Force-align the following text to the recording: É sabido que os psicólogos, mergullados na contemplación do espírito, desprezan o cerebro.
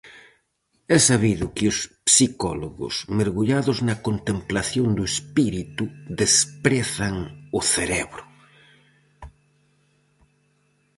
É 0.95 0.97
sabido 1.09 1.45
que 1.55 1.65
os 1.71 1.77
psicólogos, 2.07 2.95
mergullados 3.19 3.77
na 3.87 3.95
contemplación 4.07 4.87
do 4.97 5.03
espírito, 5.13 5.83
desprezan 6.21 7.15
o 7.57 7.59
cerebro. 7.73 8.23